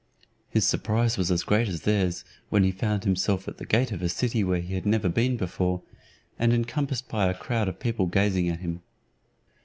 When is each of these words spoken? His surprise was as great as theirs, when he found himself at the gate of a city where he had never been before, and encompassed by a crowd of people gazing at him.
His 0.49 0.65
surprise 0.65 1.15
was 1.15 1.29
as 1.29 1.43
great 1.43 1.67
as 1.67 1.81
theirs, 1.83 2.25
when 2.49 2.63
he 2.63 2.71
found 2.71 3.03
himself 3.03 3.47
at 3.47 3.57
the 3.59 3.67
gate 3.67 3.91
of 3.91 4.01
a 4.01 4.09
city 4.09 4.43
where 4.43 4.59
he 4.59 4.73
had 4.73 4.83
never 4.83 5.07
been 5.09 5.37
before, 5.37 5.83
and 6.39 6.51
encompassed 6.51 7.07
by 7.07 7.27
a 7.29 7.35
crowd 7.35 7.67
of 7.69 7.79
people 7.79 8.07
gazing 8.07 8.49
at 8.49 8.61
him. 8.61 8.81